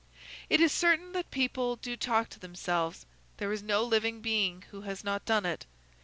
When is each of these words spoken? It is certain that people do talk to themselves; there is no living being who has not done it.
It 0.49 0.59
is 0.59 0.71
certain 0.71 1.11
that 1.11 1.29
people 1.29 1.75
do 1.75 1.95
talk 1.95 2.29
to 2.29 2.39
themselves; 2.39 3.05
there 3.37 3.53
is 3.53 3.61
no 3.61 3.83
living 3.83 4.19
being 4.19 4.63
who 4.71 4.81
has 4.81 5.03
not 5.03 5.25
done 5.25 5.45
it. 5.45 5.67